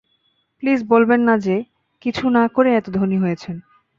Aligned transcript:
Please 0.63 0.79
বলবেন 0.83 1.21
না 1.21 1.35
যে, 1.37 1.55
কিছু 2.01 2.25
না 2.29 2.43
করেই 2.47 2.77
এত 2.77 2.87
ধনী 2.89 3.17
হয়েছেন। 3.17 3.55